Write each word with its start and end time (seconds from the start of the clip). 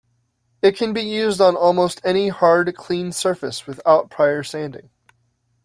It 0.63 0.75
can 0.75 0.93
be 0.93 1.03
used 1.03 1.39
on 1.41 1.55
almost 1.55 2.01
any 2.03 2.29
hard, 2.29 2.75
clean 2.75 3.11
surface 3.11 3.67
without 3.67 4.09
prior 4.09 4.41
sanding. 4.41 4.89